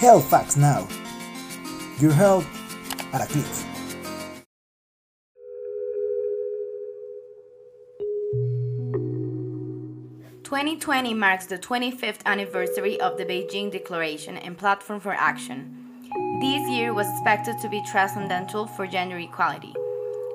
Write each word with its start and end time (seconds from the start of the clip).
Health 0.00 0.30
Facts 0.30 0.56
Now. 0.56 0.88
Your 1.98 2.12
health 2.12 2.46
at 3.12 3.20
a 3.20 3.26
click. 3.26 3.44
Twenty 10.42 10.78
twenty 10.78 11.12
marks 11.12 11.44
the 11.44 11.58
25th 11.58 12.24
anniversary 12.24 12.98
of 12.98 13.18
the 13.18 13.26
Beijing 13.26 13.70
Declaration 13.70 14.38
and 14.38 14.56
Platform 14.56 15.00
for 15.00 15.12
Action. 15.12 15.76
This 16.40 16.66
year 16.70 16.94
was 16.94 17.06
expected 17.10 17.56
to 17.60 17.68
be 17.68 17.82
transcendental 17.92 18.66
for 18.68 18.86
gender 18.86 19.18
equality. 19.18 19.74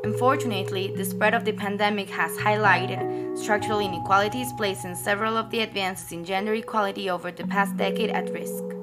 Unfortunately, 0.04 0.94
the 0.96 1.04
spread 1.04 1.34
of 1.34 1.44
the 1.44 1.54
pandemic 1.54 2.12
has 2.12 2.38
highlighted 2.38 3.36
structural 3.36 3.80
inequalities, 3.80 4.54
placing 4.58 4.94
several 4.94 5.36
of 5.36 5.50
the 5.50 5.62
advances 5.62 6.12
in 6.12 6.24
gender 6.24 6.54
equality 6.54 7.10
over 7.10 7.32
the 7.32 7.48
past 7.48 7.76
decade 7.78 8.12
at 8.12 8.30
risk. 8.30 8.75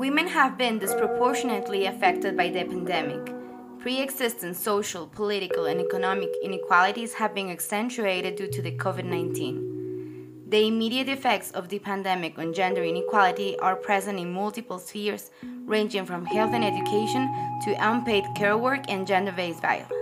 Women 0.00 0.28
have 0.28 0.56
been 0.56 0.78
disproportionately 0.78 1.84
affected 1.84 2.34
by 2.34 2.48
the 2.48 2.64
pandemic. 2.64 3.34
Pre 3.80 4.00
existing 4.00 4.54
social, 4.54 5.06
political, 5.06 5.66
and 5.66 5.78
economic 5.78 6.30
inequalities 6.42 7.12
have 7.12 7.34
been 7.34 7.50
accentuated 7.50 8.36
due 8.36 8.48
to 8.48 8.62
the 8.62 8.72
COVID 8.78 9.04
19. 9.04 10.46
The 10.48 10.66
immediate 10.68 11.10
effects 11.10 11.50
of 11.50 11.68
the 11.68 11.80
pandemic 11.80 12.38
on 12.38 12.54
gender 12.54 12.82
inequality 12.82 13.58
are 13.58 13.76
present 13.76 14.18
in 14.18 14.32
multiple 14.32 14.78
spheres, 14.78 15.30
ranging 15.66 16.06
from 16.06 16.24
health 16.24 16.54
and 16.54 16.64
education 16.64 17.28
to 17.64 17.76
unpaid 17.78 18.24
care 18.34 18.56
work 18.56 18.80
and 18.88 19.06
gender 19.06 19.32
based 19.32 19.60
violence. 19.60 19.99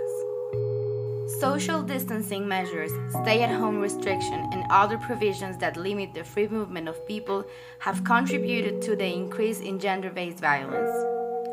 Social 1.39 1.81
distancing 1.81 2.49
measures, 2.49 2.91
stay 3.21 3.43
at 3.43 3.49
home 3.49 3.79
restriction, 3.79 4.49
and 4.51 4.65
other 4.69 4.97
provisions 4.97 5.57
that 5.59 5.77
limit 5.77 6.13
the 6.13 6.25
free 6.25 6.49
movement 6.49 6.89
of 6.89 7.07
people 7.07 7.45
have 7.79 8.03
contributed 8.03 8.81
to 8.81 8.93
the 8.97 9.05
increase 9.05 9.61
in 9.61 9.79
gender 9.79 10.09
based 10.09 10.39
violence. 10.39 10.91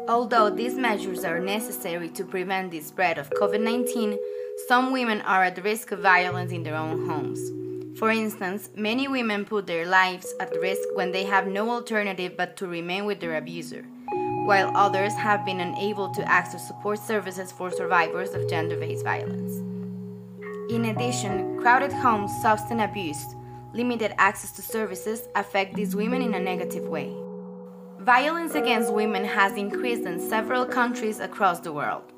Although 0.08 0.50
these 0.50 0.74
measures 0.74 1.24
are 1.24 1.38
necessary 1.38 2.08
to 2.10 2.24
prevent 2.24 2.72
the 2.72 2.80
spread 2.80 3.16
of 3.16 3.30
COVID 3.30 3.60
19, 3.60 4.18
some 4.66 4.90
women 4.90 5.20
are 5.20 5.44
at 5.44 5.62
risk 5.62 5.92
of 5.92 6.00
violence 6.00 6.50
in 6.50 6.64
their 6.64 6.74
own 6.74 7.06
homes. 7.06 7.38
For 7.96 8.10
instance, 8.10 8.70
many 8.74 9.06
women 9.06 9.44
put 9.44 9.68
their 9.68 9.86
lives 9.86 10.34
at 10.40 10.60
risk 10.60 10.82
when 10.94 11.12
they 11.12 11.26
have 11.26 11.46
no 11.46 11.70
alternative 11.70 12.36
but 12.36 12.56
to 12.56 12.66
remain 12.66 13.04
with 13.04 13.20
their 13.20 13.36
abuser, 13.36 13.84
while 14.46 14.76
others 14.76 15.14
have 15.14 15.46
been 15.46 15.60
unable 15.60 16.12
to 16.14 16.28
access 16.28 16.66
support 16.66 16.98
services 16.98 17.52
for 17.52 17.70
survivors 17.70 18.30
of 18.30 18.50
gender 18.50 18.76
based 18.76 19.04
violence. 19.04 19.75
In 20.68 20.86
addition, 20.86 21.60
crowded 21.60 21.92
homes, 21.92 22.32
substance 22.42 22.82
abuse, 22.82 23.36
limited 23.72 24.12
access 24.18 24.50
to 24.52 24.62
services 24.62 25.28
affect 25.36 25.76
these 25.76 25.94
women 25.94 26.22
in 26.22 26.34
a 26.34 26.40
negative 26.40 26.88
way. 26.88 27.14
Violence 28.00 28.56
against 28.56 28.92
women 28.92 29.24
has 29.24 29.52
increased 29.56 30.02
in 30.02 30.18
several 30.18 30.66
countries 30.66 31.20
across 31.20 31.60
the 31.60 31.72
world. 31.72 32.12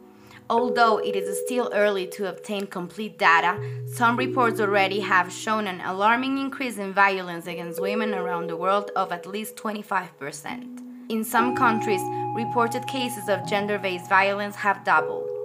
Although 0.49 0.97
it 0.97 1.15
is 1.15 1.39
still 1.45 1.71
early 1.75 2.07
to 2.07 2.31
obtain 2.31 2.67
complete 2.67 3.19
data, 3.19 3.61
some 3.87 4.17
reports 4.17 4.61
already 4.61 5.01
have 5.01 5.31
shown 5.31 5.67
an 5.67 5.83
alarming 5.83 6.39
increase 6.39 6.79
in 6.79 6.95
violence 6.95 7.47
against 7.47 7.83
women 7.83 8.15
around 8.15 8.47
the 8.47 8.57
world 8.57 8.91
of 8.97 9.13
at 9.13 9.27
least 9.27 9.57
25%. 9.57 11.11
In 11.11 11.23
some 11.23 11.55
countries, 11.55 12.01
reported 12.35 12.87
cases 12.87 13.29
of 13.29 13.47
gender 13.47 13.79
based 13.79 14.09
violence 14.09 14.57
have 14.57 14.85
doubled. 14.85 15.38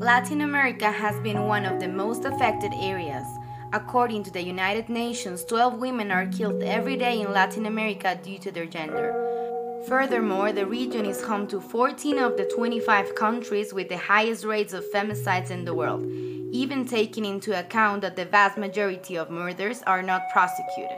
Latin 0.00 0.40
America 0.40 0.90
has 0.90 1.20
been 1.20 1.46
one 1.46 1.66
of 1.66 1.78
the 1.78 1.86
most 1.86 2.24
affected 2.24 2.72
areas. 2.80 3.26
According 3.74 4.22
to 4.22 4.30
the 4.30 4.42
United 4.42 4.88
Nations, 4.88 5.44
12 5.44 5.74
women 5.78 6.10
are 6.10 6.26
killed 6.28 6.62
every 6.62 6.96
day 6.96 7.20
in 7.20 7.34
Latin 7.34 7.66
America 7.66 8.18
due 8.22 8.38
to 8.38 8.50
their 8.50 8.64
gender. 8.64 9.12
Furthermore, 9.86 10.52
the 10.52 10.64
region 10.64 11.04
is 11.04 11.22
home 11.22 11.46
to 11.48 11.60
14 11.60 12.18
of 12.18 12.38
the 12.38 12.46
25 12.46 13.14
countries 13.14 13.74
with 13.74 13.90
the 13.90 13.98
highest 13.98 14.46
rates 14.46 14.72
of 14.72 14.90
femicides 14.90 15.50
in 15.50 15.66
the 15.66 15.74
world, 15.74 16.02
even 16.50 16.86
taking 16.86 17.26
into 17.26 17.60
account 17.60 18.00
that 18.00 18.16
the 18.16 18.24
vast 18.24 18.56
majority 18.56 19.16
of 19.16 19.28
murders 19.28 19.82
are 19.82 20.02
not 20.02 20.30
prosecuted. 20.32 20.96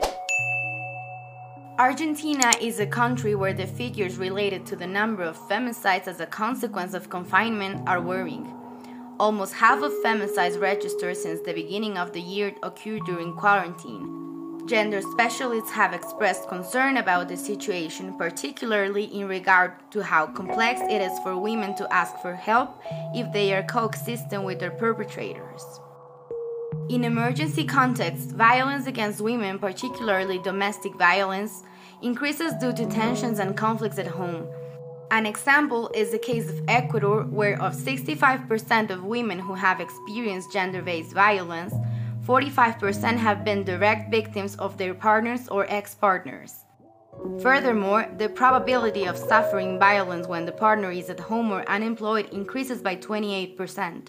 Argentina 1.77 2.53
is 2.61 2.79
a 2.79 2.87
country 2.87 3.35
where 3.35 3.53
the 3.53 3.67
figures 3.67 4.15
related 4.15 4.65
to 4.65 4.77
the 4.77 4.87
number 4.87 5.23
of 5.23 5.37
femicides 5.49 6.07
as 6.07 6.21
a 6.21 6.25
consequence 6.25 6.93
of 6.93 7.09
confinement 7.09 7.85
are 7.85 7.99
worrying. 7.99 8.62
Almost 9.23 9.53
half 9.53 9.81
of 9.81 9.93
femicides 10.03 10.59
registered 10.59 11.15
since 11.15 11.39
the 11.39 11.53
beginning 11.53 11.97
of 11.97 12.11
the 12.11 12.19
year 12.19 12.53
occurred 12.61 13.05
during 13.05 13.31
quarantine. 13.31 14.67
Gender 14.67 15.01
specialists 15.01 15.71
have 15.71 15.93
expressed 15.93 16.49
concern 16.49 16.97
about 16.97 17.29
the 17.29 17.37
situation, 17.37 18.17
particularly 18.17 19.05
in 19.05 19.29
regard 19.29 19.71
to 19.91 20.03
how 20.03 20.27
complex 20.27 20.81
it 20.81 21.01
is 21.01 21.17
for 21.19 21.37
women 21.37 21.73
to 21.75 21.87
ask 21.93 22.17
for 22.17 22.35
help 22.35 22.81
if 23.15 23.31
they 23.31 23.53
are 23.53 23.63
coexisting 23.63 24.43
with 24.43 24.59
their 24.59 24.71
perpetrators. 24.71 25.63
In 26.89 27.05
emergency 27.05 27.63
contexts, 27.63 28.33
violence 28.33 28.87
against 28.87 29.21
women, 29.21 29.57
particularly 29.57 30.39
domestic 30.39 30.95
violence, 30.95 31.63
increases 32.01 32.51
due 32.59 32.73
to 32.73 32.85
tensions 32.87 33.39
and 33.39 33.55
conflicts 33.55 33.99
at 33.99 34.07
home 34.07 34.49
an 35.13 35.27
example 35.27 35.91
is 35.93 36.09
the 36.09 36.17
case 36.17 36.49
of 36.49 36.59
Ecuador, 36.67 37.21
where 37.25 37.61
of 37.61 37.75
65% 37.75 38.89
of 38.89 39.03
women 39.03 39.37
who 39.37 39.53
have 39.53 39.79
experienced 39.79 40.51
gender 40.51 40.81
based 40.81 41.13
violence, 41.13 41.71
45% 42.25 43.17
have 43.17 43.45
been 43.45 43.63
direct 43.63 44.09
victims 44.09 44.55
of 44.55 44.79
their 44.79 44.95
partners 44.95 45.47
or 45.49 45.67
ex 45.69 45.93
partners. 45.93 46.65
Furthermore, 47.43 48.07
the 48.17 48.27
probability 48.27 49.05
of 49.05 49.15
suffering 49.15 49.77
violence 49.77 50.27
when 50.27 50.47
the 50.47 50.51
partner 50.51 50.89
is 50.89 51.11
at 51.11 51.19
home 51.19 51.51
or 51.51 51.63
unemployed 51.69 52.27
increases 52.31 52.81
by 52.81 52.95
28%. 52.95 54.07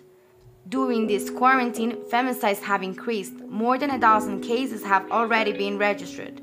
During 0.71 1.06
this 1.06 1.28
quarantine, 1.28 1.97
femicides 2.10 2.62
have 2.62 2.82
increased. 2.82 3.34
More 3.50 3.76
than 3.76 3.91
a 3.91 3.98
dozen 3.98 4.41
cases 4.41 4.82
have 4.82 5.10
already 5.10 5.53
been 5.53 5.76
registered. 5.76 6.41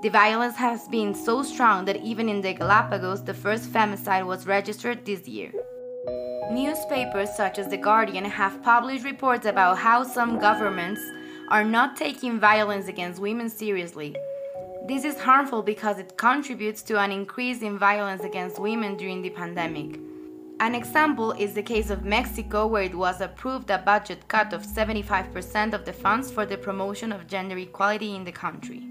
The 0.00 0.10
violence 0.10 0.54
has 0.54 0.86
been 0.86 1.12
so 1.12 1.42
strong 1.42 1.84
that 1.86 1.96
even 2.04 2.28
in 2.28 2.40
the 2.40 2.54
Galapagos, 2.54 3.24
the 3.24 3.34
first 3.34 3.72
femicide 3.72 4.24
was 4.26 4.46
registered 4.46 5.04
this 5.04 5.26
year. 5.26 5.50
Newspapers 6.52 7.36
such 7.36 7.58
as 7.58 7.66
The 7.68 7.78
Guardian 7.78 8.24
have 8.24 8.62
published 8.62 9.04
reports 9.04 9.44
about 9.44 9.76
how 9.78 10.04
some 10.04 10.38
governments 10.38 11.00
are 11.50 11.64
not 11.64 11.96
taking 11.96 12.38
violence 12.38 12.86
against 12.86 13.20
women 13.20 13.50
seriously. 13.50 14.14
This 14.86 15.02
is 15.02 15.18
harmful 15.18 15.62
because 15.62 15.98
it 15.98 16.16
contributes 16.16 16.82
to 16.82 17.00
an 17.00 17.10
increase 17.10 17.62
in 17.62 17.76
violence 17.76 18.22
against 18.22 18.60
women 18.60 18.96
during 18.96 19.20
the 19.20 19.30
pandemic. 19.30 19.98
An 20.60 20.76
example 20.76 21.32
is 21.32 21.54
the 21.54 21.62
case 21.62 21.90
of 21.90 22.04
Mexico, 22.04 22.68
where 22.68 22.84
it 22.84 22.94
was 22.94 23.20
approved 23.20 23.68
a 23.70 23.78
budget 23.78 24.28
cut 24.28 24.52
of 24.52 24.62
75% 24.62 25.72
of 25.72 25.84
the 25.84 25.92
funds 25.92 26.30
for 26.30 26.46
the 26.46 26.56
promotion 26.56 27.10
of 27.10 27.26
gender 27.26 27.58
equality 27.58 28.14
in 28.14 28.22
the 28.22 28.32
country. 28.32 28.86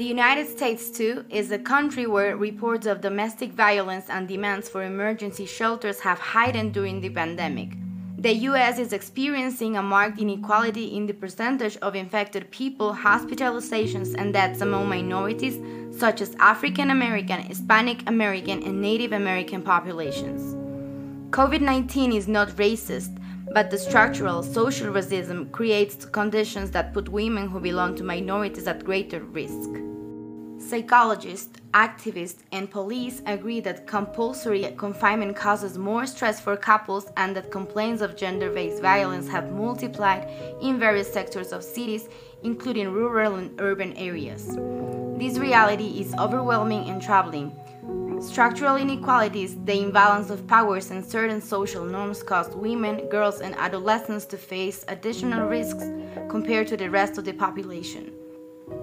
The 0.00 0.06
United 0.06 0.48
States, 0.48 0.88
too, 0.90 1.26
is 1.28 1.50
a 1.50 1.58
country 1.58 2.06
where 2.06 2.34
reports 2.34 2.86
of 2.86 3.02
domestic 3.02 3.52
violence 3.52 4.06
and 4.08 4.26
demands 4.26 4.66
for 4.66 4.82
emergency 4.82 5.44
shelters 5.44 6.00
have 6.00 6.18
heightened 6.18 6.72
during 6.72 7.02
the 7.02 7.10
pandemic. 7.10 7.76
The 8.16 8.32
US 8.48 8.78
is 8.78 8.94
experiencing 8.94 9.76
a 9.76 9.82
marked 9.82 10.18
inequality 10.18 10.96
in 10.96 11.04
the 11.04 11.12
percentage 11.12 11.76
of 11.82 11.94
infected 11.94 12.50
people, 12.50 12.94
hospitalizations, 12.94 14.14
and 14.16 14.32
deaths 14.32 14.62
among 14.62 14.88
minorities 14.88 15.60
such 15.94 16.22
as 16.22 16.34
African 16.36 16.90
American, 16.90 17.42
Hispanic 17.42 18.08
American, 18.08 18.62
and 18.62 18.80
Native 18.80 19.12
American 19.12 19.60
populations. 19.60 20.54
COVID 21.28 21.60
19 21.60 22.14
is 22.14 22.26
not 22.26 22.48
racist, 22.56 23.19
but 23.52 23.70
the 23.70 23.78
structural 23.78 24.42
social 24.42 24.92
racism 24.92 25.50
creates 25.50 26.04
conditions 26.04 26.70
that 26.70 26.94
put 26.94 27.08
women 27.08 27.48
who 27.48 27.58
belong 27.58 27.96
to 27.96 28.04
minorities 28.04 28.66
at 28.66 28.84
greater 28.84 29.20
risk. 29.20 29.70
Psychologists, 30.58 31.58
activists, 31.72 32.42
and 32.52 32.70
police 32.70 33.22
agree 33.26 33.60
that 33.60 33.86
compulsory 33.86 34.72
confinement 34.76 35.34
causes 35.34 35.78
more 35.78 36.06
stress 36.06 36.38
for 36.38 36.56
couples 36.56 37.10
and 37.16 37.34
that 37.34 37.50
complaints 37.50 38.02
of 38.02 38.14
gender 38.16 38.50
based 38.50 38.80
violence 38.82 39.26
have 39.26 39.50
multiplied 39.50 40.28
in 40.60 40.78
various 40.78 41.12
sectors 41.12 41.52
of 41.52 41.64
cities, 41.64 42.08
including 42.42 42.92
rural 42.92 43.36
and 43.36 43.58
urban 43.60 43.94
areas. 43.94 44.46
This 45.16 45.38
reality 45.38 46.00
is 46.00 46.14
overwhelming 46.18 46.88
and 46.88 47.02
troubling. 47.02 47.52
Structural 48.20 48.76
inequalities, 48.76 49.56
the 49.64 49.80
imbalance 49.80 50.28
of 50.28 50.46
powers, 50.46 50.90
and 50.90 51.02
certain 51.04 51.40
social 51.40 51.84
norms 51.86 52.22
cause 52.22 52.54
women, 52.54 53.08
girls, 53.08 53.40
and 53.40 53.54
adolescents 53.56 54.26
to 54.26 54.36
face 54.36 54.84
additional 54.88 55.48
risks 55.48 55.84
compared 56.28 56.66
to 56.68 56.76
the 56.76 56.90
rest 56.90 57.16
of 57.16 57.24
the 57.24 57.32
population. 57.32 58.12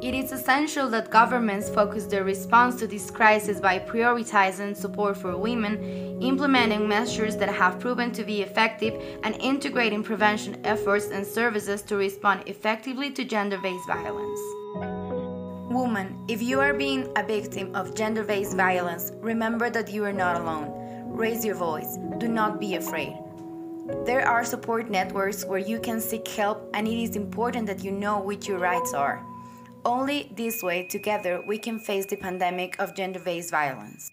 It 0.02 0.16
is 0.16 0.32
essential 0.32 0.90
that 0.90 1.12
governments 1.12 1.70
focus 1.70 2.06
their 2.06 2.24
response 2.24 2.76
to 2.80 2.88
this 2.88 3.12
crisis 3.12 3.60
by 3.60 3.78
prioritizing 3.78 4.76
support 4.76 5.18
for 5.18 5.38
women, 5.38 6.22
implementing 6.22 6.88
measures 6.88 7.38
that 7.38 7.50
have 7.50 7.80
proven 7.80 8.12
to 8.14 8.24
be 8.24 8.42
effective, 8.42 9.00
and 9.24 9.36
integrating 9.36 10.04
prevention 10.04 10.60
efforts 10.66 11.08
and 11.08 11.26
services 11.26 11.84
to 11.84 11.96
respond 11.96 12.42
effectively 12.48 13.12
to 13.12 13.24
gender 13.24 13.60
based 13.60 13.86
violence. 13.88 15.07
Woman, 15.78 16.26
if 16.28 16.42
you 16.42 16.60
are 16.60 16.74
being 16.74 17.08
a 17.16 17.24
victim 17.24 17.76
of 17.76 17.94
gender 17.94 18.24
based 18.24 18.58
violence, 18.58 19.12
remember 19.22 19.70
that 19.70 19.92
you 19.92 20.04
are 20.06 20.12
not 20.12 20.42
alone. 20.42 20.72
Raise 21.06 21.46
your 21.46 21.54
voice. 21.54 22.00
Do 22.18 22.28
not 22.28 22.60
be 22.60 22.74
afraid. 22.78 23.16
There 24.04 24.28
are 24.28 24.44
support 24.44 24.90
networks 24.90 25.46
where 25.46 25.60
you 25.60 25.80
can 25.80 26.02
seek 26.02 26.28
help, 26.30 26.68
and 26.74 26.88
it 26.88 27.00
is 27.00 27.16
important 27.16 27.68
that 27.68 27.84
you 27.84 27.92
know 27.92 28.18
what 28.18 28.48
your 28.48 28.58
rights 28.58 28.96
are. 28.96 29.24
Only 29.86 30.34
this 30.36 30.64
way, 30.64 30.88
together, 30.88 31.44
we 31.46 31.60
can 31.60 31.78
face 31.78 32.08
the 32.08 32.16
pandemic 32.16 32.76
of 32.80 32.96
gender 32.96 33.20
based 33.20 33.52
violence. 33.52 34.10